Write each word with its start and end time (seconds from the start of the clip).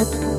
God. 0.00 0.29